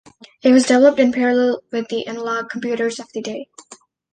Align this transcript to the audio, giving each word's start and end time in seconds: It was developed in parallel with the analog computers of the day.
It 0.41 0.51
was 0.51 0.63
developed 0.65 0.99
in 0.99 1.11
parallel 1.11 1.61
with 1.71 1.89
the 1.89 2.07
analog 2.07 2.49
computers 2.49 2.99
of 2.99 3.11
the 3.13 3.21
day. 3.21 3.49